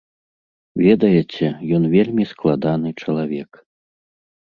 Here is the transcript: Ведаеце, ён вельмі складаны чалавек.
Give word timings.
Ведаеце, 0.85 1.47
ён 1.79 1.87
вельмі 1.95 2.29
складаны 2.33 2.89
чалавек. 3.01 3.51